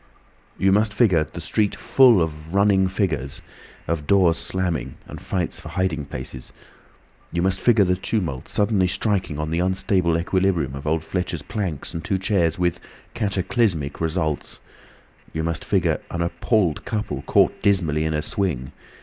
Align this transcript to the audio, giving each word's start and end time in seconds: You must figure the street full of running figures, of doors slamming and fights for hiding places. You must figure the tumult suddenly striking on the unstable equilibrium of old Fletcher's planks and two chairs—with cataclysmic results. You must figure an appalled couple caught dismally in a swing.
You 0.57 0.71
must 0.71 0.95
figure 0.95 1.23
the 1.23 1.39
street 1.39 1.75
full 1.75 2.23
of 2.23 2.55
running 2.55 2.87
figures, 2.87 3.43
of 3.87 4.07
doors 4.07 4.39
slamming 4.39 4.97
and 5.05 5.21
fights 5.21 5.59
for 5.59 5.69
hiding 5.69 6.05
places. 6.05 6.51
You 7.31 7.43
must 7.43 7.59
figure 7.59 7.83
the 7.83 7.95
tumult 7.95 8.47
suddenly 8.47 8.87
striking 8.87 9.37
on 9.37 9.51
the 9.51 9.59
unstable 9.59 10.17
equilibrium 10.17 10.73
of 10.73 10.87
old 10.87 11.03
Fletcher's 11.03 11.43
planks 11.43 11.93
and 11.93 12.03
two 12.03 12.17
chairs—with 12.17 12.79
cataclysmic 13.13 14.01
results. 14.01 14.59
You 15.33 15.43
must 15.43 15.63
figure 15.63 16.01
an 16.09 16.23
appalled 16.23 16.83
couple 16.83 17.21
caught 17.21 17.61
dismally 17.61 18.03
in 18.03 18.15
a 18.15 18.23
swing. 18.23 18.71